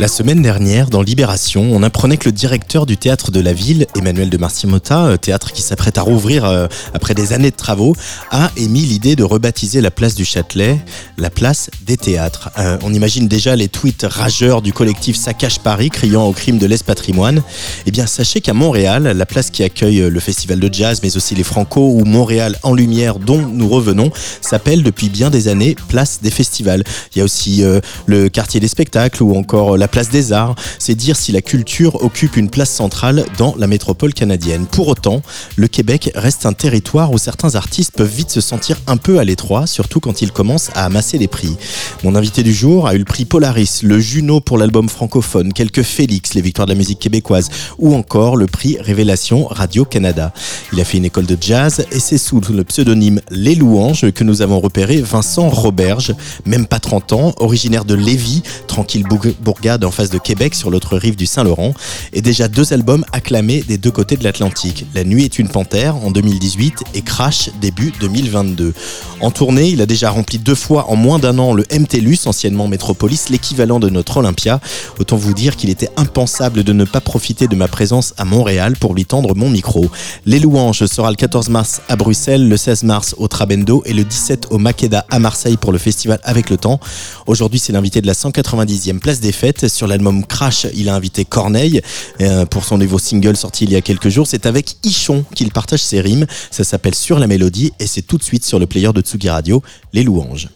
[0.00, 3.86] La semaine dernière, dans Libération, on apprenait que le directeur du théâtre de la ville,
[3.94, 7.94] Emmanuel de Marcimota, euh, théâtre qui s'apprête à rouvrir euh, après des années de travaux,
[8.30, 10.78] a émis l'idée de rebaptiser la place du Châtelet
[11.18, 12.48] la place des théâtres.
[12.58, 16.64] Euh, on imagine déjà les tweets rageurs du collectif Saccage Paris criant au crime de
[16.64, 17.42] l'Est-Patrimoine.
[17.84, 21.34] Eh bien, sachez qu'à Montréal, la place qui accueille le festival de jazz, mais aussi
[21.34, 24.10] les Franco ou Montréal en lumière dont nous revenons,
[24.40, 26.84] s'appelle depuis bien des années Place des Festivals.
[27.14, 27.62] Il y a aussi
[28.06, 30.54] le quartier des spectacles ou encore la place des arts.
[30.78, 34.66] C'est dire si la culture occupe une place centrale dans la métropole canadienne.
[34.66, 35.22] Pour autant,
[35.56, 39.24] le Québec reste un territoire où certains artistes peuvent vite se sentir un peu à
[39.24, 41.56] l'étroit, surtout quand ils commencent à amasser les prix.
[42.04, 45.82] Mon invité du jour a eu le prix Polaris, le Juno pour l'album francophone, quelques
[45.82, 50.32] Félix, les victoires de la musique québécoise, ou encore le prix Révélation Radio-Canada.
[50.72, 54.24] Il a fait une école de jazz et c'est sous le pseudonyme Les Louanges que
[54.24, 56.14] nous avons repéré Vincent Roberge,
[56.46, 59.04] même pas 30 ans, originaire de Lévis, tranquille
[59.40, 61.74] bourgade en face de Québec sur l'autre rive du Saint-Laurent
[62.12, 64.86] et déjà deux albums acclamés des deux côtés de l'Atlantique.
[64.94, 68.72] La nuit est une panthère en 2018 et Crash début 2022.
[69.20, 72.68] En tournée, il a déjà rempli deux fois en moins d'un an le MTLUS, anciennement
[72.68, 74.60] Métropolis, l'équivalent de notre Olympia.
[74.98, 78.76] Autant vous dire qu'il était impensable de ne pas profiter de ma présence à Montréal
[78.78, 79.90] pour lui tendre mon micro.
[80.26, 84.04] Les Louanges sera le 14 mars à Bruxelles, le 16 mars au Trabendo et le
[84.04, 86.80] 17 au Makeda à Marseille pour le festival Avec le Temps.
[87.26, 91.24] Aujourd'hui, c'est l'invité de la 190e place des fêtes sur l'album Crash, il a invité
[91.24, 91.80] Corneille
[92.20, 94.26] euh, pour son nouveau single sorti il y a quelques jours.
[94.26, 96.26] C'est avec Ichon qu'il partage ses rimes.
[96.50, 99.30] Ça s'appelle Sur la mélodie et c'est tout de suite sur le player de Tsugi
[99.30, 100.48] Radio, Les Louanges.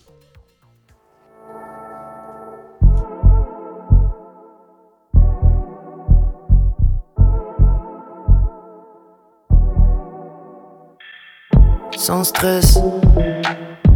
[11.96, 12.78] Sans stress,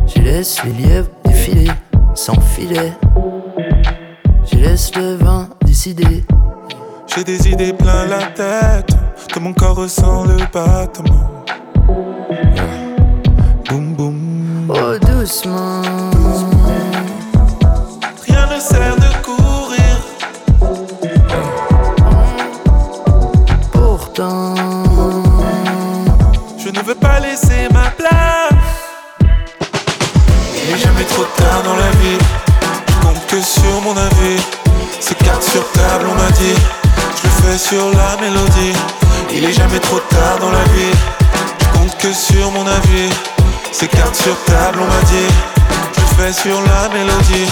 [0.07, 1.69] je laisse les lièvres défiler
[2.15, 2.93] sans filet.
[4.79, 6.25] Laisse le vent décider.
[7.09, 8.97] J'ai des idées plein la tête,
[9.27, 11.45] que mon corps ressent le battement.
[13.69, 14.71] Boum boum.
[14.73, 16.08] Oh doucement.
[37.69, 38.73] Sur la mélodie.
[39.35, 40.97] Il est jamais trop tard dans la vie.
[41.61, 43.11] Je compte que sur mon avis.
[43.73, 45.31] C'est carte sur table, on m'a dit.
[45.95, 47.51] Je fais sur la mélodie.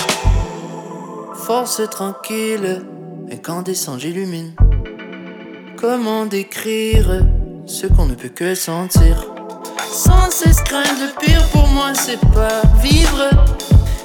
[1.47, 2.82] Force tranquille,
[3.31, 4.54] incandescent j'illumine.
[5.77, 7.22] Comment décrire
[7.66, 9.22] ce qu'on ne peut que sentir?
[9.93, 13.28] Sans cesse craindre le pire pour moi, c'est pas vivre.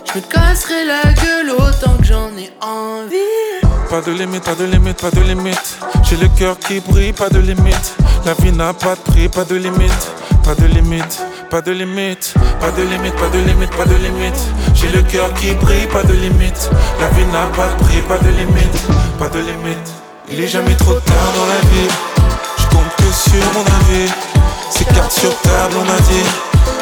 [0.07, 3.60] Je me casserai la gueule autant que j'en ai envie.
[3.91, 5.77] Pas de limite, pas de limite, pas de limite.
[6.03, 7.93] J'ai le cœur qui brille, pas de limite.
[8.25, 10.11] La vie n'a pas de prix, pas de limite.
[10.45, 11.19] Pas de limite,
[11.49, 12.33] pas de limite.
[12.61, 14.39] Pas de limite, pas de limite, pas de limite.
[14.75, 16.69] J'ai le cœur qui brille, pas de limite.
[17.01, 18.87] La vie n'a pas de prix, pas de limite.
[19.19, 19.91] Pas de limite.
[20.31, 21.89] Il est jamais trop tard dans la vie.
[22.59, 24.09] Je compte que sur mon avis.
[24.69, 26.23] C'est carte sur table, on m'a dit.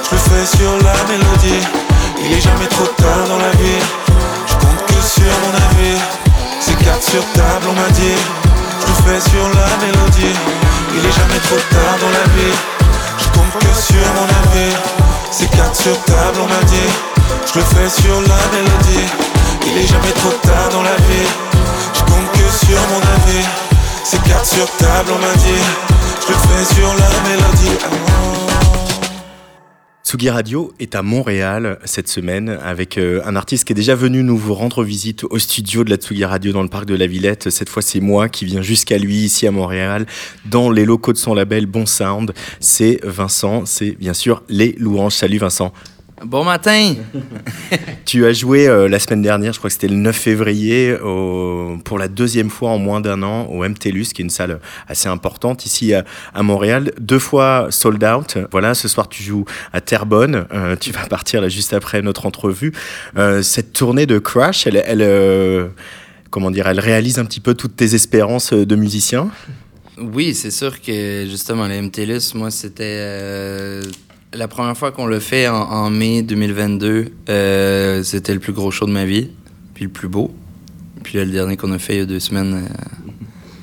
[0.05, 1.65] Je le fais sur la mélodie.
[2.23, 3.81] Il est jamais trop tard dans la vie.
[4.45, 6.08] Je compte que sur mon avis.
[7.01, 8.17] Sur table, on m'a dit.
[8.85, 10.35] Je fais sur la mélodie.
[10.95, 12.55] Il est jamais trop tard dans la vie.
[13.17, 14.75] Je compte que sur mon avis.
[15.31, 16.89] C'est carte sur table, on m'a dit.
[17.47, 19.07] Je le fais sur la mélodie.
[19.65, 21.29] Il est jamais trop tard dans la vie.
[21.93, 23.45] Je compte que sur mon avis.
[24.03, 25.63] C'est carte sur table, on m'a dit.
[26.21, 27.77] Je le fais sur la mélodie.
[27.83, 28.38] Ah.
[30.09, 34.23] Tsugi Radio est à Montréal cette semaine avec euh, un artiste qui est déjà venu
[34.23, 37.51] nous rendre visite au studio de la Tsugi Radio dans le parc de la Villette.
[37.51, 40.07] Cette fois, c'est moi qui viens jusqu'à lui ici à Montréal
[40.45, 42.33] dans les locaux de son label Bon Sound.
[42.59, 45.13] C'est Vincent, c'est bien sûr les louanges.
[45.13, 45.71] Salut Vincent.
[46.25, 46.95] Bon matin!
[48.05, 50.95] tu as joué euh, la semaine dernière, je crois que c'était le 9 février,
[51.85, 55.07] pour la deuxième fois en moins d'un an au MTLUS, qui est une salle assez
[55.07, 56.03] importante ici à,
[56.43, 56.91] Montréal.
[56.99, 58.37] Deux fois sold out.
[58.51, 60.45] Voilà, ce soir tu joues à Terrebonne.
[60.53, 62.73] Euh, tu vas partir là juste après notre entrevue.
[63.17, 65.71] Euh, cette tournée de Crash, elle,
[66.29, 69.29] comment dire, elle réalise un petit peu toutes tes espérances de musicien?
[69.97, 73.81] Oui, c'est sûr que justement, le MTLUS, moi, c'était
[74.33, 77.11] la première fois qu'on l'a fait en, mai 2022.
[77.29, 79.29] Euh, c'était le plus gros show de ma vie,
[79.73, 80.31] puis le plus beau.
[81.03, 82.67] Puis là, le dernier qu'on a fait il y a deux semaines,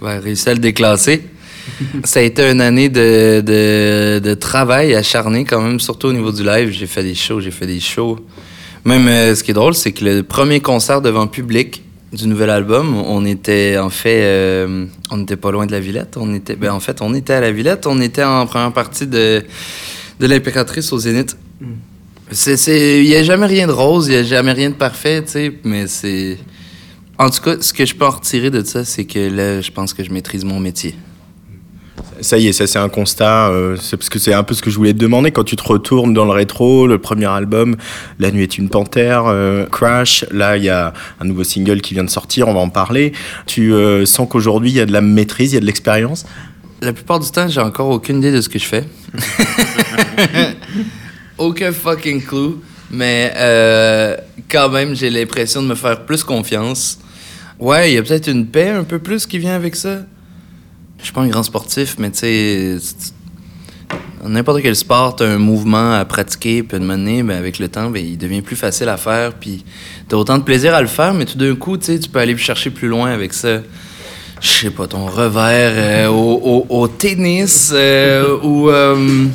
[0.02, 1.22] euh, ouais, réussi à le déclasser.
[2.04, 6.32] Ça a été une année de, de, de, travail acharné quand même, surtout au niveau
[6.32, 6.70] du live.
[6.70, 8.18] J'ai fait des shows, j'ai fait des shows.
[8.84, 11.82] Même euh, ce qui est drôle, c'est que le premier concert devant public
[12.12, 16.16] du nouvel album, on était en fait, euh, on n'était pas loin de la Villette.
[16.16, 17.86] On était, ben en fait, on était à la Villette.
[17.86, 19.44] On était en première partie de
[20.20, 21.36] de l'impératrice au Zénith.
[21.60, 21.66] Mm.
[22.32, 25.22] C'est, il y a jamais rien de rose, il y a jamais rien de parfait,
[25.22, 26.38] tu sais, mais c'est,
[27.18, 29.70] en tout cas, ce que je peux en retirer de ça, c'est que là, je
[29.70, 30.96] pense que je maîtrise mon métier.
[32.20, 34.62] Ça y est, ça c'est un constat, euh, c'est parce que c'est un peu ce
[34.62, 37.76] que je voulais te demander quand tu te retournes dans le rétro, le premier album,
[38.18, 41.94] La nuit est une panthère, euh, Crash, là il y a un nouveau single qui
[41.94, 43.12] vient de sortir, on va en parler.
[43.46, 46.26] Tu euh, sens qu'aujourd'hui il y a de la maîtrise, il y a de l'expérience?
[46.80, 48.84] La plupart du temps, j'ai encore aucune idée de ce que je fais.
[51.38, 52.56] Aucun fucking clue,
[52.90, 53.32] mais
[54.50, 56.98] quand même j'ai l'impression de me faire plus confiance.
[57.58, 60.00] Ouais, il y a peut-être une paix un peu plus qui vient avec ça
[60.98, 62.76] je suis pas un grand sportif, mais tu sais,
[64.24, 67.90] n'importe quel sport, as un mouvement à pratiquer, puis de mener, ben, avec le temps,
[67.90, 69.64] ben, il devient plus facile à faire, puis
[70.10, 72.70] as autant de plaisir à le faire, mais tout d'un coup, tu peux aller chercher
[72.70, 73.60] plus loin avec ça.
[74.40, 78.70] Je sais pas, ton revers euh, au, tennis euh, ou.
[78.70, 79.26] Euh,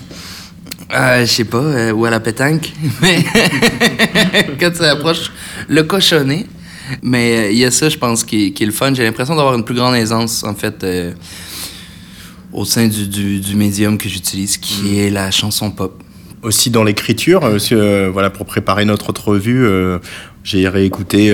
[0.91, 2.71] je sais pas, ou à la pétanque.
[3.01, 3.23] Mais
[4.59, 5.31] quand tu approches
[5.67, 6.45] le cochonnet.
[7.01, 8.93] Mais il y a ça, je pense, qui, qui est le fun.
[8.93, 10.83] J'ai l'impression d'avoir une plus grande aisance, en fait
[12.53, 13.07] au sein du,
[13.39, 14.95] du, médium que j'utilise, qui mm.
[14.97, 16.01] est la chanson pop.
[16.43, 19.99] Aussi dans l'écriture, euh, voilà, pour préparer notre entrevue, euh,
[20.43, 21.31] j'ai réécouté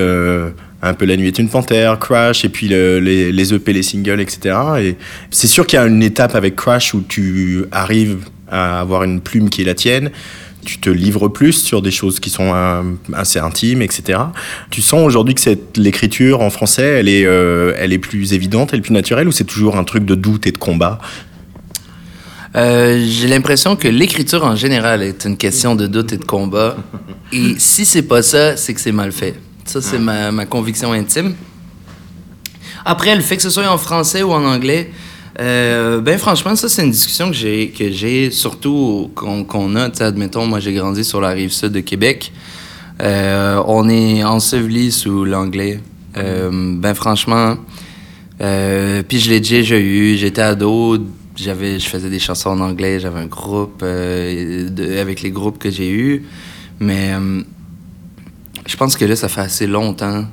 [0.81, 4.21] un peu La Nuit est une panthère, Crash, et puis les, les, EP, les singles,
[4.21, 4.55] etc.
[4.79, 4.95] Et
[5.31, 9.21] c'est sûr qu'il y a une étape avec Crash où tu arrives à avoir une
[9.21, 10.11] plume qui est la tienne
[10.67, 12.83] tu te livres plus sur des choses qui sont euh,
[13.13, 14.19] assez intimes, etc.
[14.69, 15.41] Tu sens aujourd'hui que
[15.77, 19.31] l'écriture en français, elle est, euh, elle est plus évidente, elle est plus naturelle, ou
[19.31, 20.99] c'est toujours un truc de doute et de combat?
[22.55, 26.75] Euh, J'ai l'impression que l'écriture en général est une question de doute et de combat.
[27.31, 29.35] Et si c'est pas ça, c'est que c'est mal fait.
[29.67, 31.35] Ça, c'est ma, ma conviction intime.
[32.85, 34.91] Après, le fait que ce soit en français ou en anglais,
[35.39, 39.89] euh, ben franchement, ça c'est une discussion que j'ai que j'ai surtout qu'on a.
[40.03, 42.31] Admettons, moi j'ai grandi sur la rive sud de Québec.
[43.01, 45.79] Euh, on est enseveli sous l'anglais.
[46.17, 47.57] Euh, ben franchement,
[48.39, 50.15] puis je l'ai déjà eu.
[50.17, 50.97] J'étais ado,
[51.35, 52.99] j'avais, je faisais des chansons en anglais.
[52.99, 56.23] J'avais un groupe avec les groupes que j'ai eus,
[56.79, 57.11] mais
[58.67, 60.25] je pense que là ça fait assez longtemps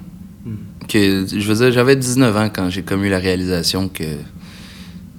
[0.89, 4.05] que je veux dire, j'avais 19 ans quand j'ai commis la réalisation que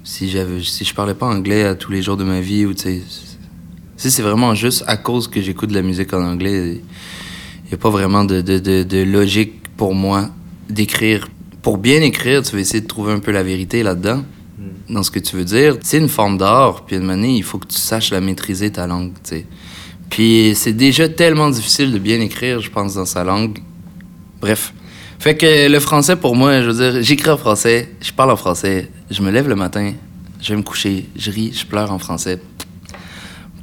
[0.04, 2.74] si j'avais si je parlais pas anglais à tous les jours de ma vie ou
[2.74, 3.02] tu sais
[3.96, 6.74] si c'est vraiment juste à cause que j'écoute de la musique en anglais
[7.64, 10.28] il n'y a pas vraiment de, de, de, logique pour moi
[10.68, 11.26] d'écrire
[11.62, 14.22] pour bien écrire tu vas essayer de trouver un peu la vérité là-dedans.
[14.58, 14.94] Mm.
[14.94, 17.58] dans ce que tu veux dire c'est une forme d'art puis une manière il faut
[17.58, 19.46] que tu saches la maîtriser ta langue tu sais
[20.10, 23.58] puis c'est déjà tellement difficile de bien écrire je pense dans sa langue
[24.40, 24.72] bref
[25.18, 28.36] fait que le français, pour moi, je veux dire, j'écris en français, je parle en
[28.36, 29.92] français, je me lève le matin,
[30.40, 32.40] je vais me coucher, je ris, je pleure en français.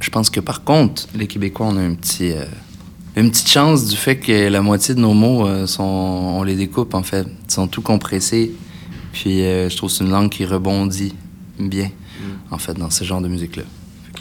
[0.00, 2.44] Je pense que par contre, les Québécois, on a un petit, euh,
[3.16, 6.56] une petite chance du fait que la moitié de nos mots, euh, sont, on les
[6.56, 8.52] découpe en fait, ils sont tout compressés.
[9.12, 11.14] Puis euh, je trouve que c'est une langue qui rebondit
[11.58, 11.90] bien,
[12.50, 13.62] en fait, dans ce genre de musique-là.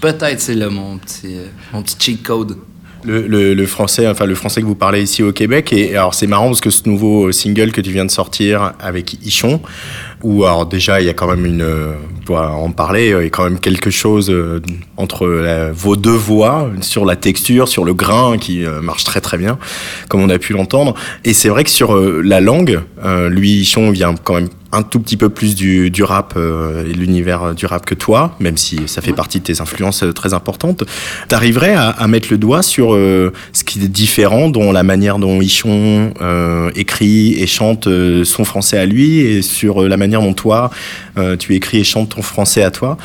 [0.04, 1.38] Peut-être c'est mon petit,
[1.72, 2.58] mon petit cheat code.
[3.06, 5.72] Le, le, français, enfin le français que vous parlez ici au Québec.
[5.72, 9.14] Et alors c'est marrant parce que ce nouveau single que tu viens de sortir avec
[9.26, 9.62] Ichon,
[10.22, 11.66] où alors déjà il y a quand même une,
[12.26, 14.62] pour en parler, il y a quand même quelque chose euh,
[14.98, 15.26] entre
[15.72, 19.58] vos deux voix sur la texture, sur le grain qui euh, marche très très bien,
[20.10, 20.96] comme on a pu l'entendre.
[21.24, 22.82] Et c'est vrai que sur euh, la langue,
[23.30, 26.94] lui Ichon vient quand même un tout petit peu plus du, du rap euh, et
[26.94, 30.34] l'univers du rap que toi, même si ça fait partie de tes influences euh, très
[30.34, 30.84] importantes.
[31.28, 35.20] T'arriverais à, à mettre le doigt sur euh, ce qui est différent, dont la manière
[35.20, 36.14] dont Ichon
[36.76, 37.88] écrit et chante
[38.24, 40.72] son français à lui, et sur la manière dont toi
[41.40, 42.98] tu écris et chantes ton français à toi,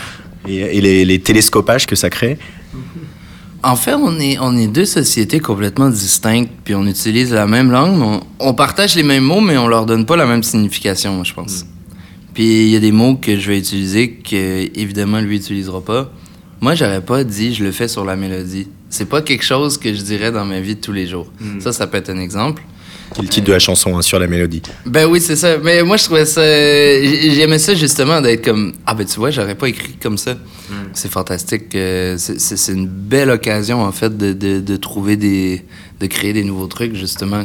[0.48, 2.38] et, et les, les télescopages que ça crée?
[3.62, 7.70] En fait, on est, on est deux sociétés complètement distinctes, puis on utilise la même
[7.72, 11.14] langue, on, on, partage les mêmes mots, mais on leur donne pas la même signification,
[11.14, 11.64] moi, je pense.
[11.64, 11.66] Mm.
[12.34, 16.12] Puis il y a des mots que je vais utiliser que, évidemment, lui utilisera pas.
[16.60, 18.68] Moi, j'aurais pas dit je le fais sur la mélodie.
[18.90, 21.26] C'est pas quelque chose que je dirais dans ma vie de tous les jours.
[21.40, 21.60] Mm.
[21.60, 22.62] Ça, ça peut être un exemple.
[23.14, 24.62] C'est le titre de la chanson hein, sur la mélodie.
[24.86, 25.56] Ben oui, c'est ça.
[25.58, 26.42] Mais moi, je trouvais ça.
[26.42, 28.74] J'aimais ça justement d'être comme.
[28.86, 30.34] Ah, ben tu vois, j'aurais pas écrit comme ça.
[30.34, 30.74] Mm.
[30.92, 31.64] C'est fantastique.
[31.72, 35.64] c'est une belle occasion, en fait, de, de, de, trouver des.
[36.00, 37.44] de créer des nouveaux trucs, justement.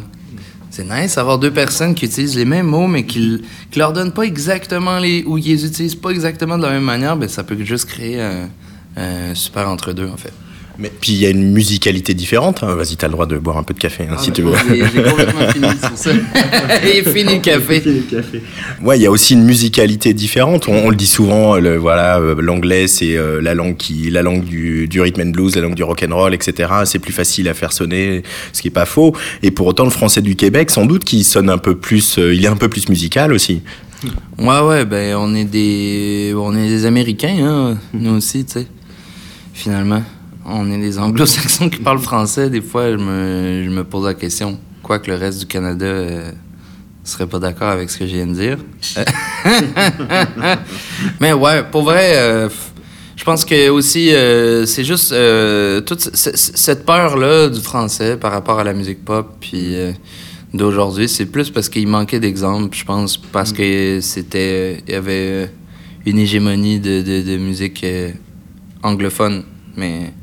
[0.69, 4.13] C'est nice d'avoir deux personnes qui utilisent les mêmes mots, mais qui, qui leur donnent
[4.13, 5.23] pas exactement les.
[5.25, 7.15] ou qui les utilisent pas exactement de la même manière.
[7.15, 8.49] Ben ça peut juste créer un,
[8.97, 10.33] un super entre-deux, en fait.
[10.79, 12.63] Mais puis il y a une musicalité différente.
[12.63, 12.73] Hein.
[12.73, 14.41] Vas-y, tu as le droit de boire un peu de café hein, ah, si tu
[14.41, 14.53] veux.
[14.67, 15.67] J'ai complètement fini.
[16.95, 17.83] Il fini le café.
[18.81, 20.67] Ouais, il y a aussi une musicalité différente.
[20.67, 24.43] On, le dit souvent, le, voilà, euh, l'anglais c'est euh, la langue qui, la langue
[24.43, 26.71] du, du, rhythm and blues, la langue du rock and roll, etc.
[26.85, 29.15] C'est plus facile à faire sonner, ce qui est pas faux.
[29.43, 32.33] Et pour autant, le français du Québec, sans doute, qui sonne un peu plus, euh,
[32.33, 33.61] il est un peu plus musical aussi.
[34.37, 38.67] Ouais, ouais, ben on est des, on est des Américains, hein, nous aussi, tu sais.
[39.53, 40.03] Finalement
[40.45, 42.49] on est des anglo-saxons qui parlent français.
[42.49, 44.57] Des fois, je me, je me pose la question.
[44.81, 46.31] Quoi que le reste du Canada euh,
[47.03, 48.57] serait pas d'accord avec ce que je viens de dire?
[51.21, 52.49] Mais ouais, pour vrai, euh,
[53.15, 55.15] je pense que aussi, euh, c'est juste
[55.85, 59.75] toute cette peur-là du français par rapport à la musique pop, puis
[60.53, 65.49] d'aujourd'hui, c'est plus parce qu'il manquait d'exemples, je pense, parce que c'était, il y avait
[66.05, 67.85] une hégémonie de, de, de musique
[68.83, 69.43] anglophone.
[69.75, 70.13] Mais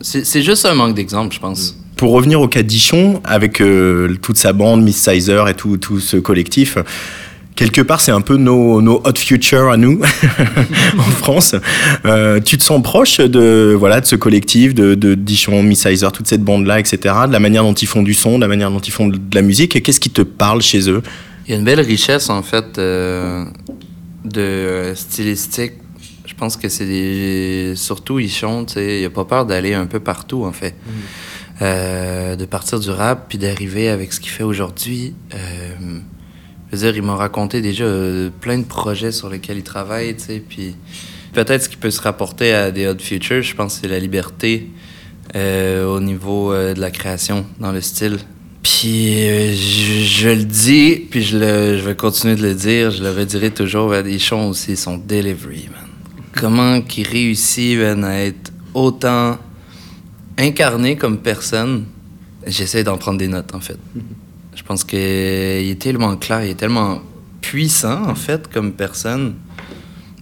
[0.00, 1.76] c'est juste un manque d'exemple, je pense.
[1.96, 5.98] Pour revenir au cas d'Ichon, avec euh, toute sa bande, Miss Sizer et tout, tout
[5.98, 6.78] ce collectif,
[7.58, 10.00] quelque part, c'est un peu nos, nos, hot future à nous
[10.98, 11.56] en France.
[12.06, 16.12] Euh, tu te sens proche de, voilà, de ce collectif, de, de Dichon, Miss Sizer,
[16.12, 18.70] toute cette bande-là, etc., de la manière dont ils font du son, de la manière
[18.70, 19.82] dont ils font de la musique.
[19.82, 21.02] Qu'est-ce qui te parle chez eux?
[21.46, 23.44] Il y a une belle richesse, en fait, euh,
[24.24, 25.72] de stylistique
[26.38, 27.74] pense que c'est des...
[27.76, 30.74] Surtout, ils chantent, il a pas peur d'aller un peu partout, en fait.
[30.86, 30.90] Mm.
[31.60, 35.14] Euh, de partir du rap, puis d'arriver avec ce qu'il fait aujourd'hui.
[35.34, 35.38] Euh,
[36.70, 40.14] je veux dire, il m'a raconté déjà euh, plein de projets sur lesquels il travaille,
[40.14, 40.76] tu sais, puis
[41.32, 44.70] peut-être ce qui peut se rapporter à des Odd Futures, je pense, c'est la liberté
[45.34, 48.18] au niveau de la création, dans le style.
[48.62, 49.18] Puis
[49.54, 53.50] je, le dis, puis je, le, je vais continuer de le dire, je le redirai
[53.50, 55.87] toujours, ils chants aussi son delivery, man
[56.38, 59.38] comment qu'il réussit à être autant
[60.38, 61.84] incarné comme personne.
[62.46, 63.78] J'essaie d'en prendre des notes, en fait.
[64.54, 67.00] Je pense qu'il est tellement clair, il est tellement
[67.40, 69.34] puissant, en fait, comme personne.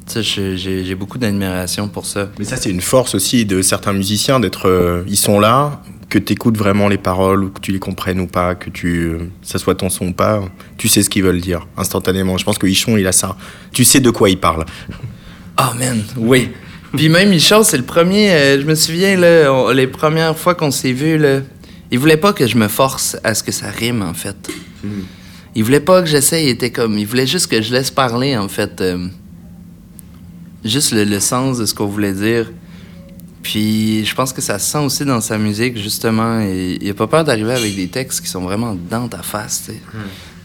[0.08, 2.30] J'ai beaucoup d'admiration pour ça.
[2.38, 4.68] Mais ça, c'est une force aussi de certains musiciens d'être.
[4.68, 8.20] Euh, ils sont là, que tu écoutes vraiment les paroles, ou que tu les comprennes
[8.20, 10.42] ou pas, que tu, ça soit ton son ou pas,
[10.78, 12.38] tu sais ce qu'ils veulent dire instantanément.
[12.38, 13.36] Je pense que Ichon, il a ça.
[13.72, 14.64] Tu sais de quoi il parle.
[15.58, 16.50] Oh, man, oui.
[16.94, 18.30] Puis même Michel, c'est le premier.
[18.30, 21.40] Euh, je me souviens, là, les premières fois qu'on s'est vus, là,
[21.90, 24.36] il voulait pas que je me force à ce que ça rime, en fait.
[25.54, 26.98] Il voulait pas que j'essaye, il était comme.
[26.98, 28.80] Il voulait juste que je laisse parler, en fait.
[28.80, 29.08] Euh,
[30.64, 32.50] juste le, sens de ce qu'on voulait dire.
[33.42, 36.40] Puis je pense que ça se sent aussi dans sa musique, justement.
[36.40, 39.72] Il a pas peur d'arriver avec des textes qui sont vraiment dans ta face, tu
[39.72, 39.80] sais.
[39.94, 39.98] Mm.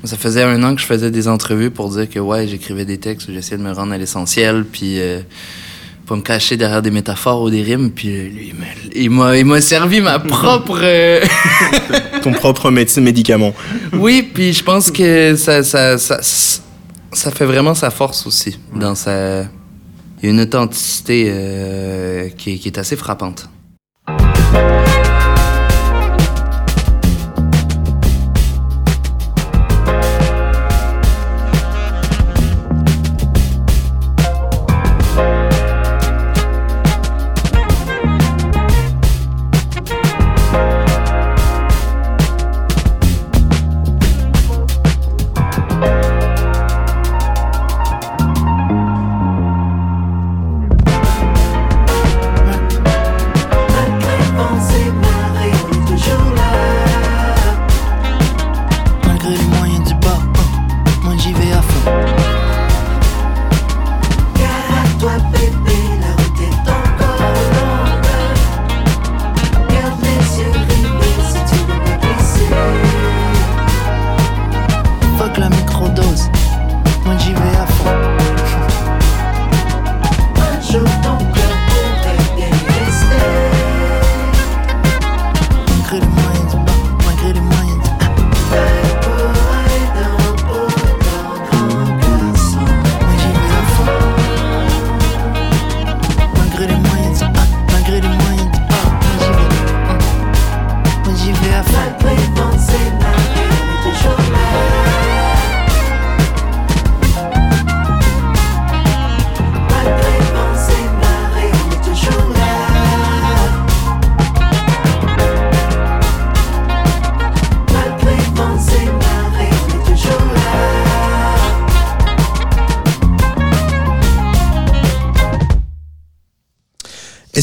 [0.04, 2.98] Ça faisait un an que je faisais des entrevues pour dire que ouais, j'écrivais des
[2.98, 5.22] textes, j'essayais de me rendre à l'essentiel, puis euh,
[6.08, 7.92] pas me cacher derrière des métaphores ou des rimes.
[7.92, 8.54] Puis euh, lui,
[8.96, 10.80] il m'a, il m'a servi ma propre.
[10.82, 11.24] Euh,
[12.24, 13.54] Ton propre médicament.
[13.94, 18.60] Oui, puis je pense que ça, ça, ça, ça, fait vraiment sa force aussi.
[18.76, 19.42] Dans sa...
[20.22, 23.50] Il y a une authenticité euh, qui, qui est assez frappante.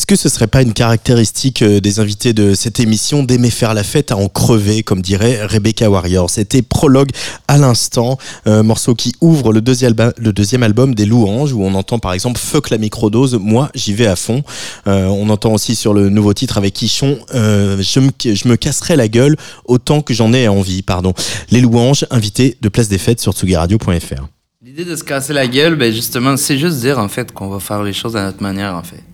[0.09, 3.85] Que ce serait pas une caractéristique euh, des invités de cette émission d'aimer faire la
[3.85, 7.11] fête à en crever, comme dirait Rebecca Warrior C'était Prologue
[7.47, 12.15] à l'instant, un morceau qui ouvre le deuxième, album des Louanges, où on entend par
[12.15, 14.43] exemple Fuck la microdose, moi j'y vais à fond.
[14.87, 18.57] Euh, on entend aussi sur le nouveau titre avec Quichon, euh, je, me, je me
[18.57, 19.37] casserai la gueule
[19.67, 20.81] autant que j'en ai envie.
[20.81, 21.13] Pardon.
[21.51, 24.27] Les Louanges, invités de Place des Fêtes sur tsugiradio.fr.
[24.65, 27.61] L'idée de se casser la gueule, ben justement, c'est juste dire en fait qu'on va
[27.61, 29.05] faire les choses à notre manière en fait.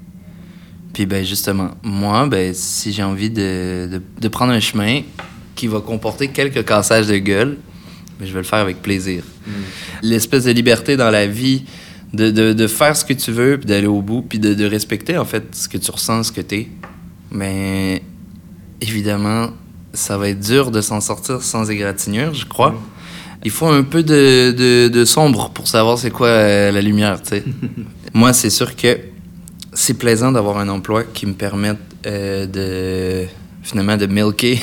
[0.94, 5.00] Puis ben justement, moi, ben si j'ai envie de, de, de, prendre un chemin
[5.56, 7.58] qui va comporter quelques cassages de gueule,
[8.18, 9.24] ben, je vais le faire avec plaisir.
[9.44, 9.50] Mm.
[10.02, 11.64] L'espèce de liberté dans la vie,
[12.12, 14.64] de, de, de, faire ce que tu veux, puis d'aller au bout, puis de, de,
[14.64, 16.68] respecter en fait ce que tu ressens, ce que tu es.
[17.32, 18.00] Mais
[18.80, 19.48] évidemment,
[19.92, 22.70] ça va être dur de s'en sortir sans égratignure, je crois.
[22.70, 22.80] Mm.
[23.46, 27.20] Il faut un peu de, de, de sombre pour savoir c'est quoi euh, la lumière,
[27.20, 27.44] tu sais.
[28.14, 29.12] Moi, c'est sûr que
[29.74, 33.26] c'est plaisant d'avoir un emploi qui me permette euh, de
[33.62, 34.58] finalement de milker,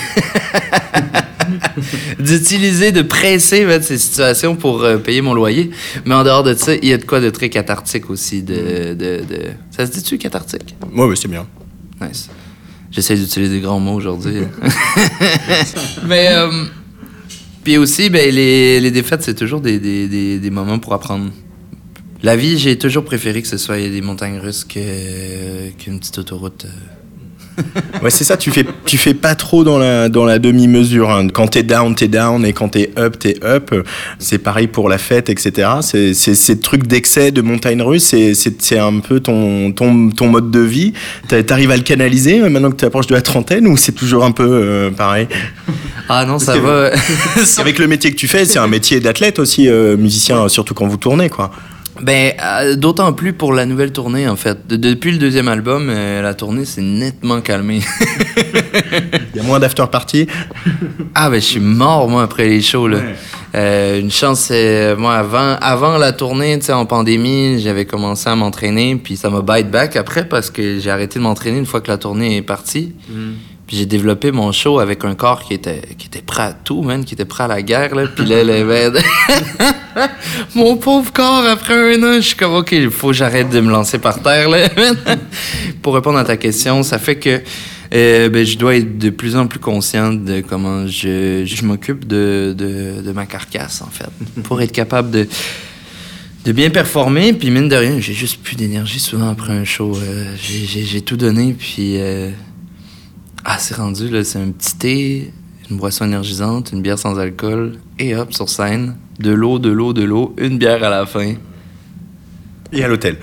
[2.20, 5.72] d'utiliser, de presser ben, ces situations pour euh, payer mon loyer.
[6.06, 8.44] Mais en dehors de ça, il y a de quoi de très cathartique aussi.
[8.44, 9.50] De, de, de...
[9.72, 10.76] Ça se dit-tu cathartique?
[10.94, 11.48] Oui, oui, c'est bien.
[12.00, 12.30] Nice.
[12.92, 14.42] J'essaie d'utiliser des grands mots aujourd'hui.
[16.06, 16.66] Mais euh,
[17.64, 21.32] puis aussi, ben, les, les défaites, c'est toujours des, des, des, des moments pour apprendre.
[22.24, 26.68] La vie, j'ai toujours préféré que ce soit des montagnes russes qu'une petite autoroute.
[28.04, 31.10] ouais, c'est ça, tu fais, tu fais pas trop dans la, dans la demi-mesure.
[31.10, 31.28] Hein.
[31.30, 33.74] Quand t'es down, t'es down, et quand t'es up, t'es up.
[34.20, 35.70] C'est pareil pour la fête, etc.
[35.82, 40.60] C'est, ces trucs d'excès, de montagne russe, c'est un peu ton, ton, ton mode de
[40.60, 40.94] vie.
[41.28, 44.32] T'arrives à le canaliser maintenant que tu approches de la trentaine, ou c'est toujours un
[44.32, 45.28] peu euh, pareil?
[46.08, 46.92] Ah non, ça va.
[47.58, 50.88] Avec le métier que tu fais, c'est un métier d'athlète aussi, euh, musicien, surtout quand
[50.88, 51.52] vous tournez, quoi.
[52.00, 54.66] Ben, euh, d'autant plus pour la nouvelle tournée, en fait.
[54.68, 57.82] De, depuis le deuxième album, euh, la tournée s'est nettement calmée.
[59.34, 60.28] Il y a moins d'after party.
[61.16, 62.98] ah, ben, je suis mort, moi, après les shows, là.
[62.98, 63.16] Ouais.
[63.56, 64.96] Euh, une chance, c'est.
[64.96, 69.30] Moi, avant, avant la tournée, tu sais, en pandémie, j'avais commencé à m'entraîner, puis ça
[69.30, 72.38] m'a bite back après parce que j'ai arrêté de m'entraîner une fois que la tournée
[72.38, 72.94] est partie.
[73.10, 73.32] Mm.
[73.72, 77.06] J'ai développé mon show avec un corps qui était, qui était prêt à tout, man,
[77.06, 78.04] qui était prêt à la guerre, là.
[78.14, 78.92] Puis là, le
[80.56, 83.62] mon pauvre corps, après un an, je suis comme, OK, il faut que j'arrête de
[83.62, 84.68] me lancer par terre, là.
[85.82, 87.42] Pour répondre à ta question, ça fait que
[87.94, 92.06] euh, ben, je dois être de plus en plus conscient de comment je, je m'occupe
[92.06, 94.10] de, de, de ma carcasse, en fait.
[94.44, 95.28] Pour être capable de
[96.44, 99.96] de bien performer, puis mine de rien, j'ai juste plus d'énergie souvent après un show.
[99.96, 102.00] Euh, j'ai tout donné, puis...
[102.00, 102.32] Euh,
[103.44, 105.34] ah, c'est rendu, là, c'est un petit thé,
[105.70, 109.94] une boisson énergisante, une bière sans alcool, et hop, sur scène, de l'eau, de l'eau,
[109.94, 111.34] de l'eau, une bière à la fin.
[112.72, 113.18] Et à l'hôtel.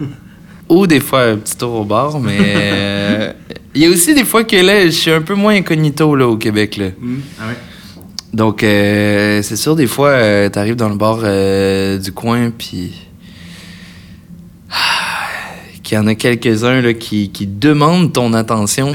[0.68, 3.32] Ou des fois un petit tour au bar, mais euh,
[3.74, 6.26] il y a aussi des fois que là, je suis un peu moins incognito là,
[6.28, 6.76] au Québec.
[6.76, 6.88] Là.
[6.98, 7.16] Mmh.
[7.40, 7.56] Ah ouais.
[8.34, 11.18] Donc, euh, c'est sûr, des fois, euh, t'arrives dans le bar
[11.98, 12.92] du coin, puis.
[15.82, 18.94] qu'il y en a quelques-uns là, qui, qui demandent ton attention.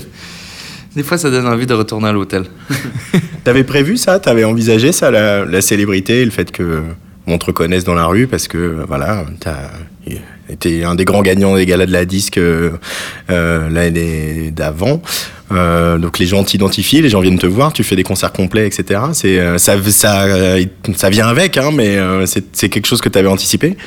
[0.95, 2.45] Des fois, ça donne envie de retourner à l'hôtel.
[3.43, 4.19] T'avais prévu ça?
[4.19, 6.82] T'avais envisagé ça, la, la, célébrité, le fait que
[7.25, 9.69] on te reconnaisse dans la rue parce que voilà, t'as
[10.49, 12.69] été un des grands gagnants des galas de la disque euh,
[13.29, 15.01] l'année d'avant.
[15.51, 18.65] Euh, donc les gens t'identifient, les gens viennent te voir, tu fais des concerts complets,
[18.65, 19.01] etc.
[19.13, 20.58] C'est euh, ça, ça,
[20.95, 23.77] ça vient avec, hein, mais euh, c'est quelque chose que tu avais anticipé?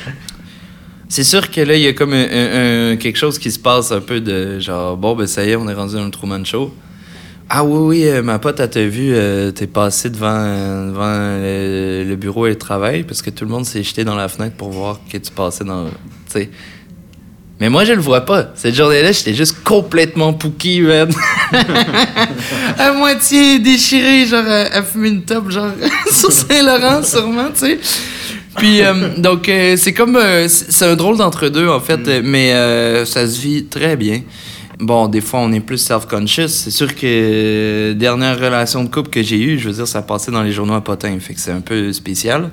[1.09, 3.59] C'est sûr que là, il y a comme un, un, un, quelque chose qui se
[3.59, 6.11] passe un peu de genre, bon, ben ça y est, on est rendu dans le
[6.11, 6.73] Truman Show.
[7.49, 12.09] Ah oui, oui, ma pote, elle t'a vu, euh, t'es passé devant, euh, devant le,
[12.09, 14.55] le, bureau et le travail parce que tout le monde s'est jeté dans la fenêtre
[14.57, 15.85] pour voir que tu passais dans.
[17.59, 18.51] Mais moi, je le vois pas.
[18.53, 21.09] Cette journée-là, j'étais juste complètement pouki, man.
[22.77, 25.71] à moitié déchiré, genre à, à fumer une top, genre
[26.11, 27.79] sur Saint-Laurent, sûrement, tu sais.
[28.57, 30.15] Puis, euh, donc, euh, c'est comme.
[30.15, 32.21] Euh, c'est un drôle d'entre-deux, en fait, mm.
[32.23, 34.21] mais ça se vit très bien.
[34.79, 36.49] Bon, des fois, on est plus self-conscious.
[36.49, 40.31] C'est sûr que dernière relation de couple que j'ai eue, je veux dire, ça passait
[40.31, 41.17] dans les journaux à potin.
[41.19, 42.51] Fait que c'est un peu spécial.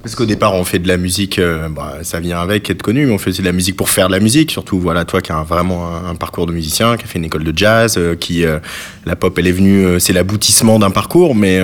[0.00, 3.06] Parce qu'au départ, on fait de la musique, euh, bah, ça vient avec être connu,
[3.06, 4.52] mais on faisait de la musique pour faire de la musique.
[4.52, 7.42] Surtout, voilà, toi qui as vraiment un, parcours de musicien, qui a fait une école
[7.42, 8.60] de jazz, euh, qui euh,
[9.04, 11.34] la pop, elle est venue, c'est l'aboutissement d'un parcours.
[11.34, 11.58] Mais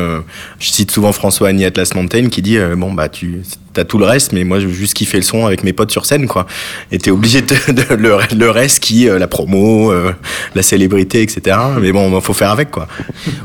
[0.58, 4.04] je cite souvent François Agni Atlas Mountain qui dit bon bah tu t'as tout le
[4.04, 6.46] reste, mais moi je veux juste kiffer le son avec mes potes sur scène, quoi.
[6.90, 9.92] Et t'es obligé de, de, le, le, reste qui, la promo,
[10.54, 11.56] la célébrité, etc.
[11.80, 12.88] Mais bon, faut faire avec, quoi.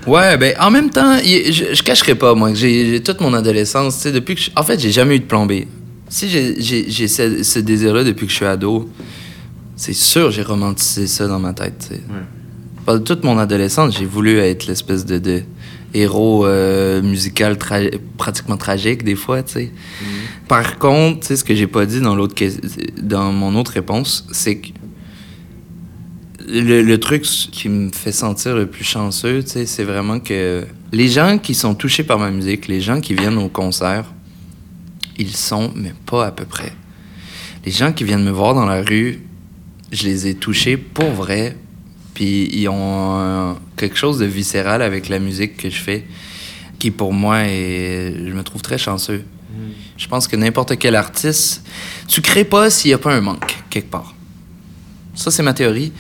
[0.05, 4.03] Ouais, ben en même temps, je, je cacherai pas moi, j'ai toute mon adolescence, tu
[4.03, 5.63] sais, depuis que, je, en fait, j'ai jamais eu de plan B.
[6.09, 8.89] Si j'ai ce, ce désir-là depuis que je suis ado,
[9.75, 11.91] c'est sûr, j'ai romantisé ça dans ma tête.
[12.85, 15.43] Pendant toute mon adolescence, j'ai voulu être l'espèce de, de
[15.93, 17.58] héros euh, musical
[18.17, 19.63] pratiquement tragique des fois, tu sais.
[19.65, 20.47] Mm-hmm.
[20.47, 22.36] Par contre, tu sais, ce que j'ai pas dit dans l'autre
[23.02, 24.69] dans mon autre réponse, c'est que
[26.47, 30.65] le, le, truc qui me fait sentir le plus chanceux, tu sais, c'est vraiment que
[30.93, 34.06] les gens qui sont touchés par ma musique, les gens qui viennent au concert,
[35.17, 36.71] ils sont, mais pas à peu près.
[37.65, 39.21] Les gens qui viennent me voir dans la rue,
[39.91, 41.58] je les ai touchés pour vrai,
[42.17, 46.03] puis ils ont quelque chose de viscéral avec la musique que je fais,
[46.80, 49.23] qui pour moi est, je me trouve très chanceux.
[49.51, 49.56] Mm.
[49.97, 51.63] Je pense que n'importe quel artiste,
[52.08, 54.15] tu crées pas s'il n'y a pas un manque quelque part.
[55.13, 55.93] Ça, c'est ma théorie.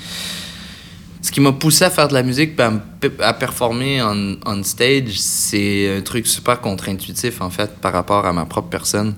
[1.21, 6.01] Ce qui m'a poussé à faire de la musique, à, performer on stage, c'est un
[6.01, 9.13] truc super contre-intuitif, en fait, par rapport à ma propre personne,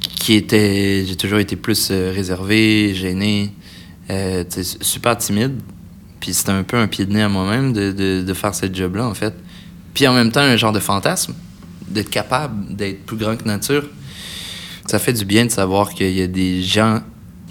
[0.00, 1.04] qui était...
[1.06, 3.52] J'ai toujours été plus euh, réservé, gêné,
[4.10, 4.42] euh,
[4.80, 5.60] super timide.
[6.20, 9.06] Puis c'était un peu un pied de nez à moi-même de, de, faire ce job-là,
[9.06, 9.34] en fait.
[9.94, 11.34] Puis en même temps, un genre de fantasme,
[11.88, 13.84] d'être capable d'être plus grand que nature.
[14.86, 17.00] Ça fait du bien de savoir qu'il y a des gens,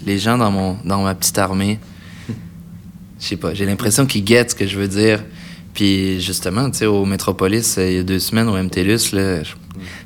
[0.06, 1.78] les gens dans, mon, dans ma petite armée,
[3.20, 5.22] je sais pas, j'ai l'impression qu'ils guettent ce que je veux dire.
[5.74, 9.14] Puis justement, tu sais, au Métropolis, il y a deux semaines, au MTLUS,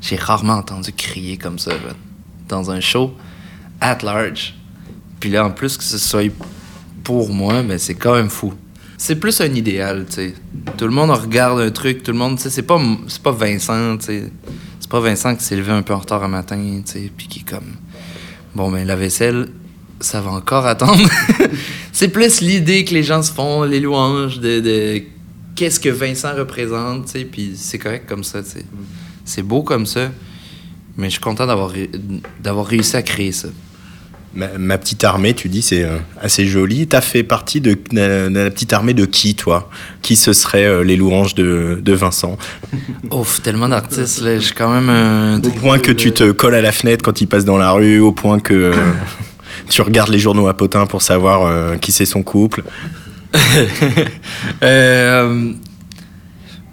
[0.00, 1.72] j'ai rarement entendu crier comme ça,
[2.48, 3.14] dans un show,
[3.81, 4.55] at large.
[5.20, 6.31] Puis là, en plus, que ce soit
[7.05, 8.53] pour moi, mais c'est quand même fou.
[8.97, 10.35] C'est plus un idéal, tu sais.
[10.79, 13.33] Tout le monde regarde un truc, tout le monde, tu sais, c'est pas, c'est pas
[13.33, 14.33] Vincent, tu sais.
[14.81, 17.29] C'est pas Vincent qui s'est levé un peu en retard un matin, tu sais, puis
[17.29, 17.75] qui est comme...
[18.55, 19.49] Bon, ben la vaisselle,
[20.01, 21.09] ça va encore attendre.
[21.93, 25.03] c'est plus l'idée que les gens se font, les louanges de, de
[25.55, 28.64] qu'est-ce que Vincent représente, tu sais, puis c'est correct comme ça, tu sais.
[29.25, 30.11] C'est beau comme ça,
[30.97, 31.73] mais je suis content d'avoir,
[32.40, 33.49] d'avoir réussi à créer ça.
[34.37, 36.88] Ma, petite armée, tu dis, c'est euh, assez joli.
[36.88, 39.70] Tu as fait partie de, la petite armée de qui, toi?
[40.03, 42.37] Qui ce serait euh, les louanges de, de Vincent?
[43.12, 44.38] Ouf, tellement d'artistes, là.
[44.40, 47.44] J'ai quand même Au point que tu te colles à la fenêtre quand il passe
[47.44, 48.75] dans la rue, au point que euh,
[49.68, 52.64] tu regardes les journaux à potin pour savoir qui c'est son couple.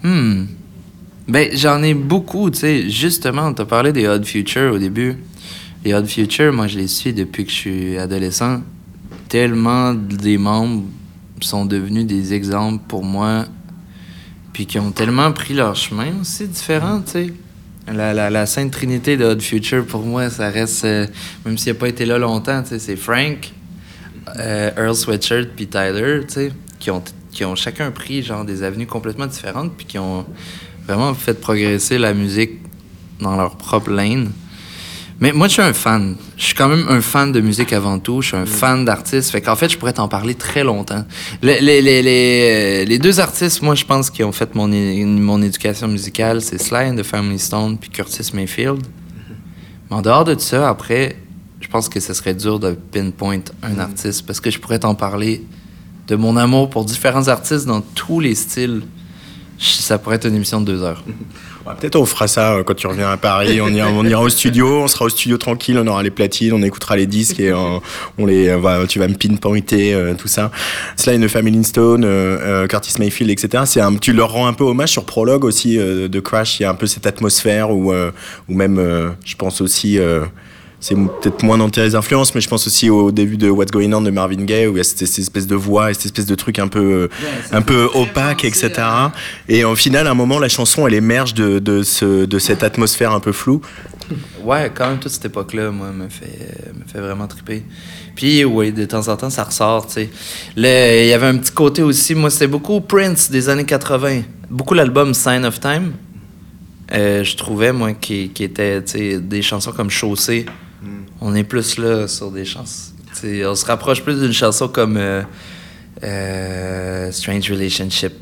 [0.04, 0.46] hmm.
[1.28, 2.90] Ben, j'en ai beaucoup, tu sais.
[2.90, 5.16] Justement, tu as parlé des Odd Future au début.
[5.84, 8.62] Les Odd Future, moi, je les suis depuis que je suis adolescent.
[9.30, 10.84] Tellement des membres
[11.40, 13.46] sont devenus des exemples pour moi,
[14.54, 17.34] puis qui ont tellement pris leur chemin aussi différent, tu sais.
[17.92, 21.08] La, la, Sainte Trinité de Odd Future, pour moi, ça reste, euh,
[21.46, 23.52] même s'il n'a pas été là longtemps, c'est Frank,
[24.38, 26.22] euh, Earl Sweatshirt, puis Tyler,
[26.80, 30.28] qui ont, qui ont chacun pris genre des avenues complètement différentes, puis qui ont
[30.86, 32.60] vraiment fait progresser la musique
[33.20, 34.32] dans leur propre lane.
[35.22, 36.16] Mais moi, je suis un fan.
[36.36, 38.24] Je suis quand même un fan de musique avant tout.
[38.24, 39.30] Je suis un fan d'artistes.
[39.30, 41.06] Fait qu'en fait, je pourrais t'en parler très longtemps.
[41.44, 45.88] Les, les, les, les, deux artistes, moi, je pense, qui ont fait mon, mon éducation
[45.88, 48.82] musicale, c'est Sly and the Family Stone puis Curtis Mayfield.
[49.90, 51.16] Mais en dehors de ça, après,
[51.60, 53.80] je pense que ce serait dur de pinpoint un mm.
[53.80, 55.46] artiste parce que je pourrais t'en parler
[56.08, 58.82] de mon amour pour différents artistes dans tous les styles.
[59.62, 61.04] Ça pourrait être une émission de deux heures.
[61.80, 63.62] Peut-être on fera ça euh, quand tu reviens à Paris.
[63.62, 66.96] On ira, au studio, on sera au studio tranquille, on aura les platines, on écoutera
[66.96, 67.78] les disques et euh,
[68.18, 70.52] on, les, va, tu vas me pinpointer euh, tout ça.
[71.08, 72.08] And the Family Stone,
[72.68, 73.64] Curtis Mayfield, etc.
[74.02, 76.60] Tu leur rends un peu hommage sur Prologue aussi de Crash.
[76.60, 80.00] Il y a un peu cette atmosphère où, ou même, je pense aussi
[80.82, 83.94] c'est peut-être moins dans tes influences, mais je pense aussi au début de What's Going
[83.94, 86.26] On de Marvin Gaye, où il y a cette, espèce de voix et cette espèce
[86.26, 87.08] de truc un peu,
[87.52, 88.72] un peu opaque, etc.
[89.48, 92.64] Et au final, à un moment, la chanson, elle émerge de, de, ce, de cette
[92.64, 93.62] atmosphère un peu floue.
[94.44, 97.64] Ouais, quand même, toute cette époque-là, moi, me fait, me fait vraiment triper.
[98.16, 100.10] Puis, oui, de temps en temps, ça ressort, tu sais.
[100.58, 104.24] Il y avait un petit côté aussi, moi, c'était beaucoup Prince des années 80.
[104.50, 105.94] Beaucoup l'album Sign of Time.
[106.92, 110.48] Euh, je trouvais, moi, qui, qui était, tu sais, des chansons comme Chaussée
[111.20, 112.92] on est plus là sur des chansons.
[113.24, 115.22] on se rapproche plus d'une chanson comme euh,
[116.04, 118.14] euh, Strange Relationship.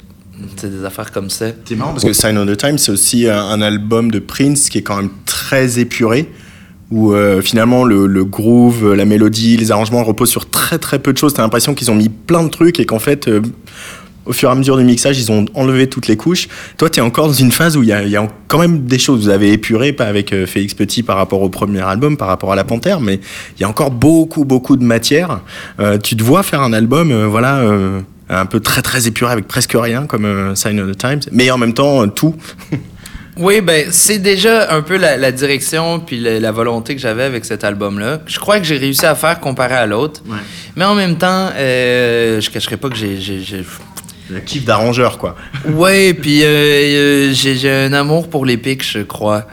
[0.62, 1.48] des affaires comme ça.
[1.66, 4.80] C'est marrant parce que Sign of the Time, c'est aussi un, album de Prince qui
[4.80, 6.30] est quand même très épuré
[6.92, 11.14] où euh, finalement le, le, groove, la mélodie, les arrangements reposent sur très très peu
[11.14, 11.36] de choses.
[11.36, 13.30] T'as l'impression qu'ils ont mis plein de trucs et qu'en fait,
[14.30, 16.48] au fur et à mesure du mixage, ils ont enlevé toutes les couches.
[16.78, 19.24] Toi, tu es encore dans une phase où il y, a, quand même des choses.
[19.24, 22.52] Vous avez épuré, pas avec euh, Félix Petit par rapport au premier album, par rapport
[22.52, 23.20] à La Panthère, mais
[23.58, 25.42] il y a encore beaucoup, beaucoup de matière.
[25.80, 27.64] Euh, tu te vois faire un album, euh, voilà,
[28.30, 31.58] un peu très, très épuré avec presque rien, comme Sign of the Times, mais en
[31.58, 32.36] même temps, tout.
[33.40, 37.64] Oui, ben c'est déjà un peu la, direction puis la, volonté que j'avais avec cet
[37.64, 38.20] album-là.
[38.28, 40.22] Je crois que j'ai réussi à faire comparé à l'autre.
[40.76, 43.18] Mais en même temps, euh, je cacherai pas que j'ai...
[44.30, 45.36] Le kiff d'arrangeur, quoi.
[45.66, 49.48] oui, puis euh, euh, j'ai un amour pour l'épique, je crois.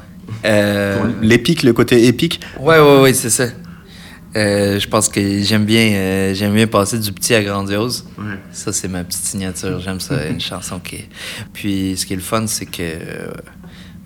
[0.45, 0.99] Euh...
[1.23, 2.41] L'épique, le côté épique?
[2.61, 3.47] Ouais, ouais, ouais, c'est ça.
[4.37, 8.05] Euh, je pense que j'aime bien, euh, j'aime bien passer du petit à grandiose.
[8.53, 9.81] Ça, c'est ma petite signature.
[9.81, 11.07] J'aime ça, une chanson qui.
[11.55, 12.83] Puis, ce qui est le fun, c'est que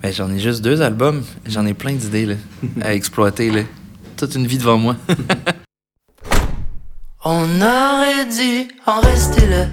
[0.01, 1.23] ben, j'en ai juste deux albums.
[1.47, 2.37] J'en ai plein d'idées
[2.81, 3.51] à exploiter.
[3.51, 3.61] Là.
[4.15, 4.95] Toute une vie devant moi.
[7.23, 9.67] On aurait dû en rester là.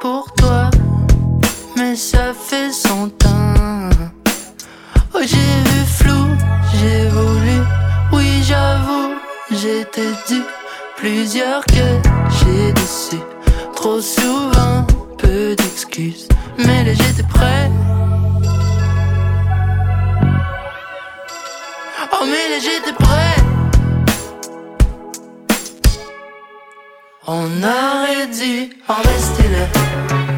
[0.00, 0.68] Pour toi,
[1.76, 3.88] mais ça fait son temps.
[5.14, 5.26] Oh, j'ai
[5.70, 6.26] vu flou,
[6.74, 7.62] j'ai voulu,
[8.12, 9.14] oui, j'avoue,
[9.52, 10.42] j'étais dû.
[10.96, 12.00] Plusieurs que
[12.40, 13.18] j'ai déçu,
[13.76, 14.84] trop souvent,
[15.18, 16.26] peu d'excuses,
[16.58, 17.70] mais là j'étais prêt.
[22.12, 23.49] Oh, mais là j'étais prêt.
[27.26, 30.29] On aurait dû en rester là.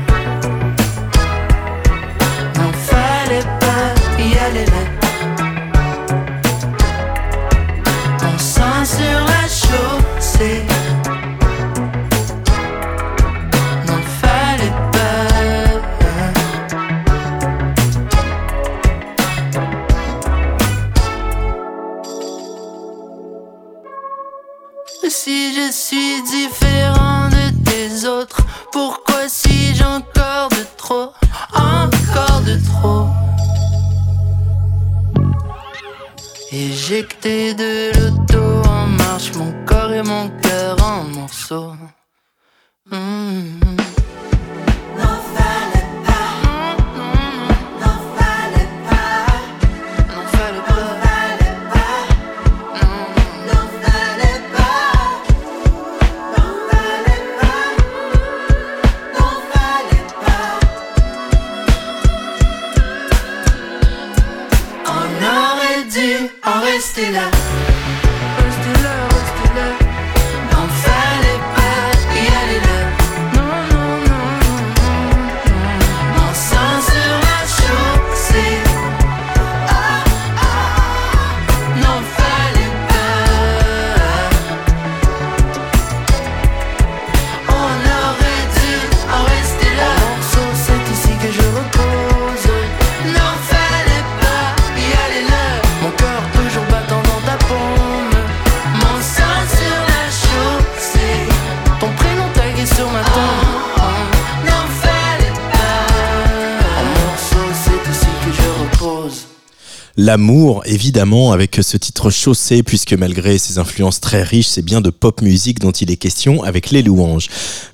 [110.05, 114.91] L'amour, évidemment, avec ce titre chaussé, puisque malgré ses influences très riches, c'est bien de
[114.91, 117.29] pop musique dont il est question avec Les Louanges.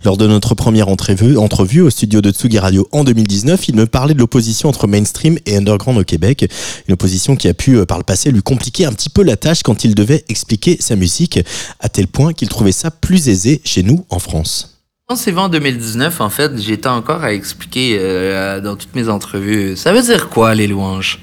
[0.04, 4.12] Lors de notre première entrevue, au studio de Tsugi Radio en 2019, il me parlait
[4.12, 6.52] de l'opposition entre mainstream et underground au Québec.
[6.86, 9.38] Une opposition qui a pu, euh, par le passé, lui compliquer un petit peu la
[9.38, 11.40] tâche quand il devait expliquer sa musique,
[11.80, 14.74] à tel point qu'il trouvait ça plus aisé chez nous, en France.
[15.08, 20.02] En 2019, en fait, j'étais encore à expliquer euh, dans toutes mes entrevues, ça veut
[20.02, 21.20] dire quoi les louanges?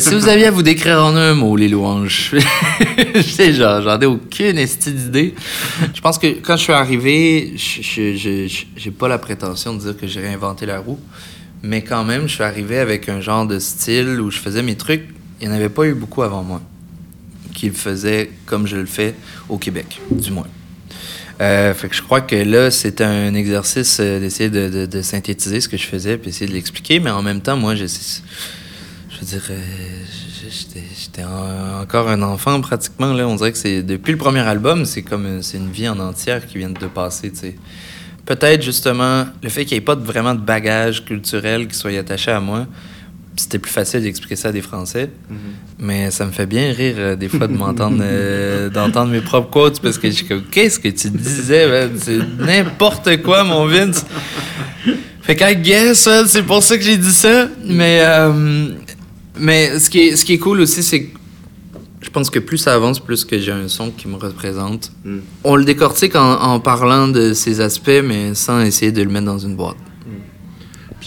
[0.00, 2.34] Si vous aviez à vous décrire en un mot les louanges,
[3.52, 5.34] j'en ai aucune esti d'idée.
[5.94, 10.06] Je pense que quand je suis arrivé, je- j'ai pas la prétention de dire que
[10.06, 10.98] j'ai réinventé la roue,
[11.62, 14.74] mais quand même, je suis arrivé avec un genre de style où je faisais mes
[14.76, 15.04] trucs.
[15.40, 16.60] Il n'y en avait pas eu beaucoup avant moi
[17.54, 19.14] qui le faisaient comme je le fais
[19.48, 20.46] au Québec, du moins.
[21.40, 25.02] Euh, fait que je crois que là, c'était un exercice euh, d'essayer de, de- de
[25.02, 27.84] synthétiser ce que je faisais puis essayer de l'expliquer, mais en même temps, moi, je,
[29.20, 29.60] je veux dire, euh,
[30.50, 33.12] j'étais j'étais en- encore un enfant pratiquement.
[33.12, 33.26] Là.
[33.26, 35.98] On dirait que c'est depuis le premier album, c'est comme une- c'est une vie en
[35.98, 37.32] entière qui vient de passer.
[38.26, 41.96] Peut-être justement le fait qu'il n'y ait pas de- vraiment de bagage culturel qui soit
[41.98, 42.66] attaché à moi.
[43.36, 45.10] C'était plus facile d'expliquer ça à des Français.
[45.78, 49.48] Mais ça me fait bien rire euh, des fois de m'entendre euh, d'entendre mes propres
[49.50, 54.04] quotes parce que je suis comme qu'est-ce que tu disais c'est n'importe quoi mon Vince.
[55.22, 58.70] Fait qu'à guess c'est pour ça que j'ai dit ça mais euh,
[59.38, 61.18] mais ce qui est ce qui est cool aussi c'est que
[62.00, 64.92] je pense que plus ça avance, plus que j'ai un son qui me représente.
[65.42, 69.26] On le décortique en, en parlant de ces aspects, mais sans essayer de le mettre
[69.26, 69.76] dans une boîte.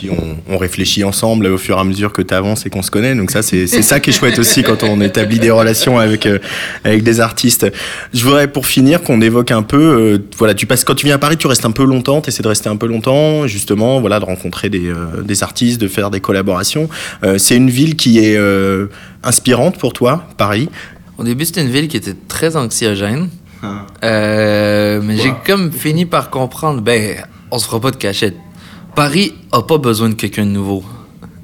[0.01, 2.81] Puis on, on réfléchit ensemble au fur et à mesure que tu avances et qu'on
[2.81, 3.13] se connaît.
[3.13, 6.25] Donc ça, c'est c'est ça qui est chouette aussi quand on établit des relations avec
[6.25, 6.39] euh,
[6.83, 7.71] avec des artistes.
[8.11, 9.77] Je voudrais pour finir qu'on évoque un peu.
[9.77, 12.19] euh, voilà, tu passes quand tu viens à Paris, tu restes un peu longtemps.
[12.19, 14.01] Tu essaies de rester un peu longtemps, justement.
[14.01, 16.89] Voilà, de rencontrer des euh, des artistes, de faire des collaborations.
[17.23, 18.87] Euh, c'est une ville qui est euh,
[19.23, 20.67] inspirante pour toi, Paris?
[21.19, 23.29] Au début, c'était une ville qui était très anxiogène.
[24.03, 27.17] Euh, mais j'ai comme fini par comprendre, ben,
[27.51, 28.35] on se fera pas de cachette.
[28.95, 30.83] Paris a pas besoin de quelqu'un de nouveau.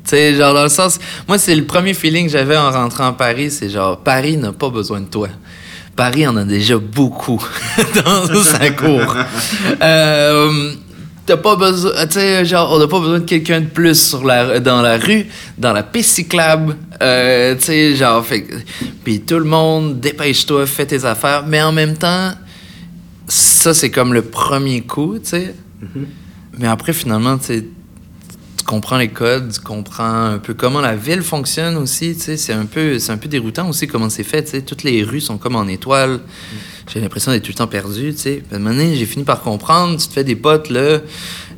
[0.04, 3.08] Tu sais, genre dans le sens, moi c'est le premier feeling que j'avais en rentrant
[3.08, 5.30] à Paris, c'est genre Paris n'a pas besoin de toi.
[5.96, 7.44] Paris en a déjà beaucoup
[8.06, 9.16] dans sa cour.
[9.82, 10.74] Euh,
[11.28, 14.24] T'as pas besoin, tu sais, genre, on n'a pas besoin de quelqu'un de plus sur
[14.24, 15.26] la, dans la rue,
[15.58, 18.48] dans la piste cyclable, euh, tu sais, genre, fait
[19.04, 22.32] Puis tout le monde, dépêche-toi, fais tes affaires, mais en même temps,
[23.28, 25.54] ça, c'est comme le premier coup, tu sais.
[26.58, 27.64] Mais après, finalement, tu
[28.66, 32.98] comprends les codes, tu comprends un peu comment la ville fonctionne aussi, c'est un peu,
[33.08, 35.68] un peu déroutant aussi comment c'est fait, tu sais, toutes les rues sont comme en
[35.68, 36.20] étoiles.
[36.92, 38.44] J'ai l'impression d'être tout le temps perdu, tu sais.
[38.46, 41.00] Puis à un moment donné, j'ai fini par comprendre, tu te fais des potes, là,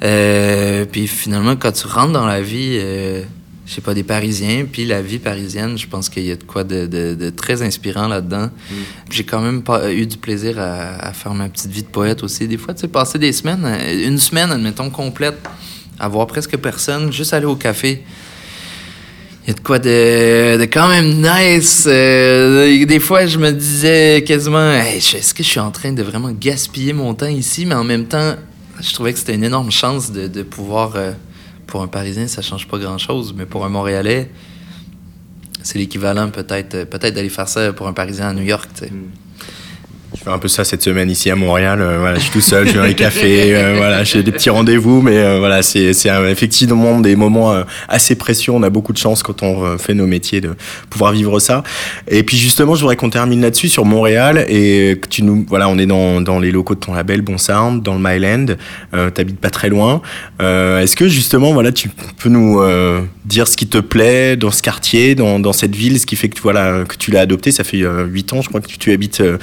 [0.04, 3.24] euh, puis finalement, quand tu rentres dans la vie, euh,
[3.70, 6.44] je sais pas, des Parisiens, puis la vie parisienne, je pense qu'il y a de
[6.44, 8.50] quoi de, de- de très inspirant là-dedans.
[9.12, 12.24] J'ai quand même pas eu du plaisir à, à faire ma petite vie de poète
[12.24, 12.48] aussi.
[12.48, 15.38] Des fois, tu sais, passer des semaines, euh, une semaine, admettons, complète,
[16.00, 18.02] à voir presque personne, juste aller au café.
[19.46, 21.86] Il y a de quoi de, de quand même nice.
[21.88, 26.02] Euh, des fois, je me disais quasiment, Hey, est-ce que je suis en train de
[26.02, 27.68] vraiment gaspiller mon temps ici?
[27.68, 28.34] Mais en même temps,
[28.82, 30.94] je trouvais que c'était une énorme chance de, de pouvoir.
[30.96, 31.12] euh,
[31.70, 34.32] pour un Parisien, ça change pas grand-chose, mais pour un Montréalais,
[35.62, 38.70] c'est l'équivalent peut-être peut-être d'aller faire ça pour un Parisien à New York.
[38.74, 38.92] sais.
[40.16, 41.82] Je fais un peu ça cette semaine ici à Montréal.
[41.82, 44.50] Euh, voilà, je suis tout seul, je vais les cafés, euh, voilà, j'ai des petits
[44.50, 45.92] rendez-vous, mais euh, voilà, c'est
[46.30, 48.52] effectivement des moments assez précieux.
[48.54, 50.56] On a beaucoup de chance quand on fait nos métiers de
[50.90, 51.64] pouvoir vivre ça.
[52.08, 55.70] Et puis justement, je voudrais qu'on termine là-dessus sur Montréal et que tu nous, voilà,
[55.70, 58.56] on est dans, dans les locaux de ton label Bon Sound, dans le Myland.
[59.14, 60.02] T'habites pas très loin.
[60.40, 62.62] Est-ce que justement, voilà, tu peux nous
[63.26, 66.30] dire ce qui te plaît dans ce quartier, dans, dans cette ville, ce qui fait
[66.30, 67.52] que voilà que tu l'as adopté?
[67.52, 69.38] Ça fait euh, huit ans, je crois que tu, habites euh,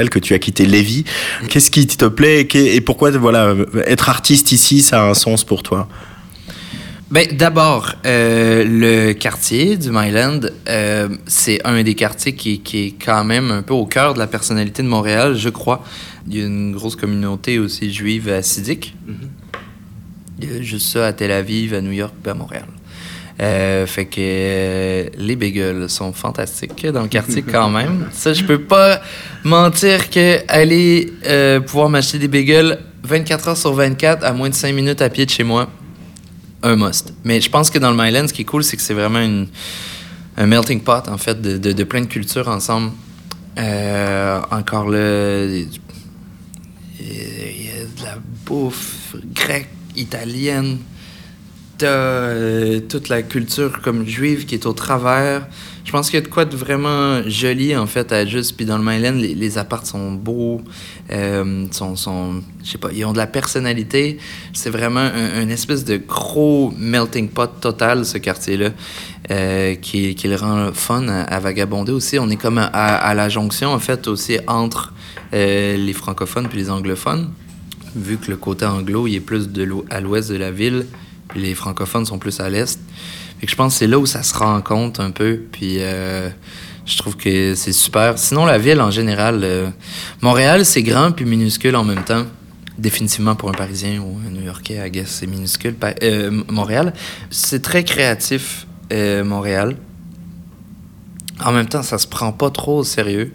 [0.00, 1.04] Montréal, que tu as quitté Lévis.
[1.48, 3.54] Qu'est-ce qui te plaît et, pourquoi voilà
[3.86, 5.88] être artiste ici, ça a un sens pour toi?
[7.10, 12.94] Ben, d'abord, euh, le quartier du Myland, euh, c'est un des quartiers qui, qui est
[13.04, 15.84] quand même un peu au cœur de la personnalité de Montréal, je crois.
[16.28, 18.94] Il y a une grosse communauté aussi juive assidique.
[20.40, 22.66] Il y a juste ça à Tel Aviv, à New York, à Montréal.
[23.40, 28.08] Euh, fait que euh, les bagels sont fantastiques dans le quartier quand même.
[28.12, 29.00] Ça, je peux pas
[29.44, 34.54] mentir que aller euh, pouvoir m'acheter des bagels 24 heures sur 24 à moins de
[34.54, 35.70] 5 minutes à pied de chez moi,
[36.62, 37.14] un must.
[37.24, 39.20] Mais je pense que dans le Myland, ce qui est cool, c'est que c'est vraiment
[39.20, 39.46] une,
[40.36, 42.90] un melting pot, en fait, de, de, de plein de cultures ensemble.
[43.56, 45.68] Encore là, il
[47.00, 50.78] y a de la bouffe grecque, italienne.
[51.82, 55.46] Euh, toute la culture comme juive qui est au travers.
[55.84, 58.56] Je pense qu'il y a de quoi de vraiment joli, en fait, à juste.
[58.56, 60.60] Puis dans le Myland, les, les apparts sont beaux,
[61.10, 64.18] euh, sont, sont, je sais pas, ils ont de la personnalité.
[64.52, 68.70] C'est vraiment un, un espèce de gros melting pot total, ce quartier-là,
[69.30, 72.18] euh, qui, qui le rend fun à, vagabonder aussi.
[72.18, 74.92] On est comme à, la jonction, en fait, aussi entre
[75.32, 77.30] les francophones puis les anglophones.
[77.96, 80.86] Vu que le côté anglo, il est plus de à l'ouest de la ville,
[81.34, 82.78] les francophones sont plus à l'est.
[83.42, 85.40] Je pense que c'est là où ça se rencontre un peu.
[85.50, 86.28] Puis euh,
[86.84, 88.18] je trouve que c'est super.
[88.18, 89.70] Sinon, la ville en général, euh,
[90.20, 92.24] Montréal, c'est grand puis minuscule en même temps.
[92.78, 95.74] Définitivement pour un Parisien ou un New-Yorkais, I guess, c'est minuscule.
[96.02, 96.94] Euh, Montréal,
[97.30, 98.66] c'est très créatif,
[99.24, 99.76] Montréal.
[101.44, 103.34] En même temps, ça se prend pas trop au sérieux.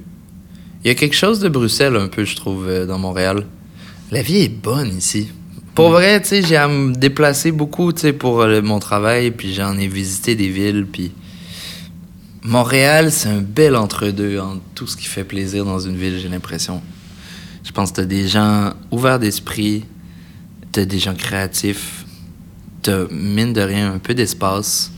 [0.84, 3.46] Il y a quelque chose de Bruxelles un peu, je trouve, dans Montréal.
[4.12, 5.30] La vie est bonne ici.
[5.76, 9.78] Pour vrai, tu j'ai à me déplacer beaucoup, tu pour euh, mon travail, puis j'en
[9.78, 11.12] ai visité des villes, puis
[12.44, 16.30] Montréal, c'est un bel entre-deux entre tout ce qui fait plaisir dans une ville, j'ai
[16.30, 16.82] l'impression.
[17.66, 19.84] Je pense que t'as des gens ouverts d'esprit,
[20.72, 22.06] t'as des gens créatifs,
[22.82, 24.94] t'as, mine de rien, un peu d'espace,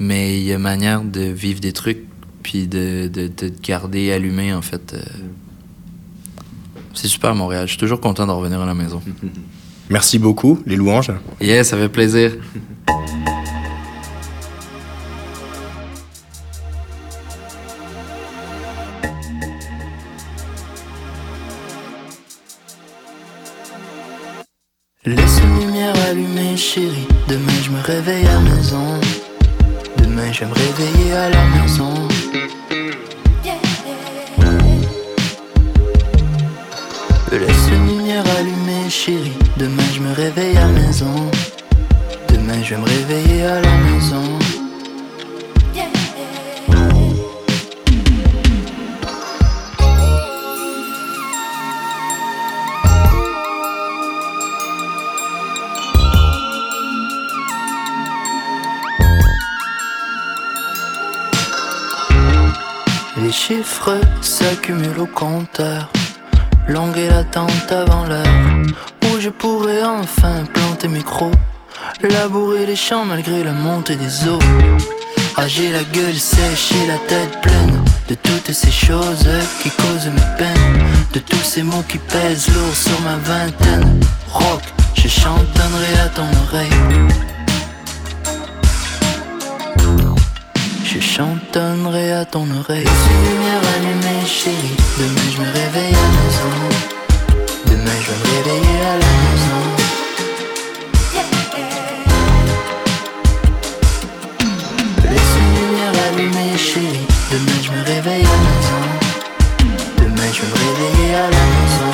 [0.00, 2.02] mais il y a manière de vivre des trucs,
[2.42, 4.94] puis de, de, de te garder allumé, en fait.
[4.94, 5.02] euh
[6.94, 7.66] c'est super Montréal.
[7.66, 9.02] Je suis toujours content de revenir à la maison.
[9.90, 11.12] Merci beaucoup, les louanges.
[11.40, 12.32] Yeah, ça fait plaisir.
[25.04, 27.08] Laisse une lumière allumée, chérie.
[27.28, 29.00] Demain, je me réveille à la maison.
[29.98, 32.11] Demain, je vais me réveiller à la maison.
[37.32, 39.32] Je laisse une lumière allumée, chérie.
[39.56, 41.30] Demain je me réveille à la maison.
[42.28, 44.38] Demain je vais me réveiller à la maison.
[63.16, 65.91] Les chiffres s'accumulent au compteur.
[66.72, 68.24] Longue est l'attente avant l'heure
[69.04, 71.34] où je pourrais enfin planter mes crocs.
[72.02, 74.38] Labourer les champs malgré la montée des eaux.
[75.36, 79.28] Ah, la gueule sèche et la tête pleine de toutes ces choses
[79.62, 80.86] qui causent mes peines.
[81.12, 84.00] De tous ces mots qui pèsent lourd sur ma vingtaine.
[84.30, 84.62] Rock,
[84.94, 86.70] je chantonnerai à ton oreille.
[90.94, 92.84] Je chantonnerai à ton oreille.
[92.84, 94.76] Une lumière allumée, chérie.
[94.98, 96.52] Demain je me réveille à la maison.
[97.64, 99.60] Demain je vais me réveiller à la maison.
[105.08, 107.06] Laisse une lumière allumée, chérie.
[107.32, 108.82] Demain je me réveille à la maison.
[109.96, 111.92] Demain je vais me réveiller à la maison.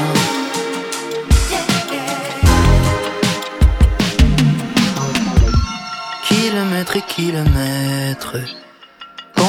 [6.27, 8.39] Kilomètres et kilomètres.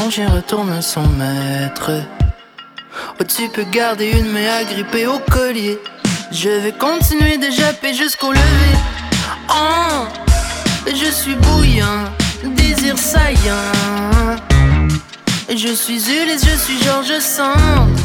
[0.10, 1.91] Bon chien retourne son maître.
[3.28, 5.78] Tu peux garder une main agrippée au collier.
[6.32, 8.76] Je vais continuer de japper jusqu'au lever.
[9.51, 10.07] Oh,
[10.88, 12.05] je suis bouillant,
[12.43, 14.36] désir saillant.
[15.47, 17.95] Je suis Ulysse, je suis Georges Sand.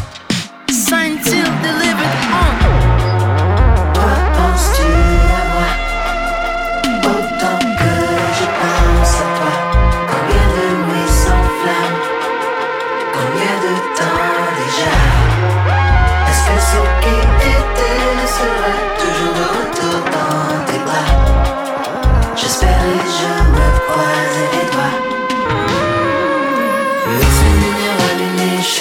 [0.71, 2.05] Signed, till delivered.
[2.31, 2.84] Oh.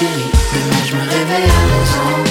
[0.04, 2.23] Demain je me réveille à.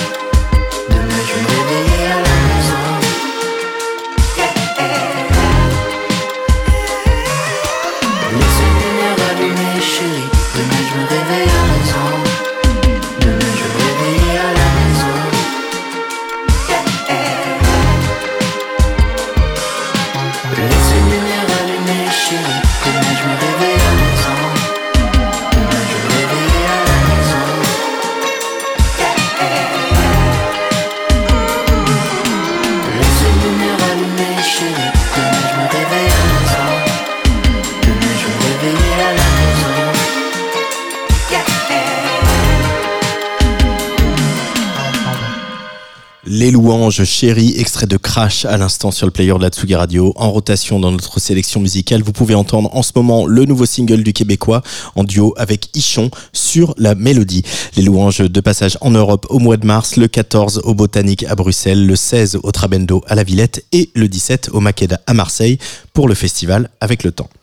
[47.22, 50.12] Chéries, extrait de Crash à l'instant sur le player de la Tsugi Radio.
[50.16, 54.02] En rotation dans notre sélection musicale, vous pouvez entendre en ce moment le nouveau single
[54.02, 54.60] du Québécois
[54.96, 57.44] en duo avec Ichon sur la mélodie.
[57.76, 61.36] Les louanges de passage en Europe au mois de mars, le 14 au Botanique à
[61.36, 65.58] Bruxelles, le 16 au Trabendo à la Villette et le 17 au Makeda à Marseille
[65.92, 67.30] pour le festival avec le temps.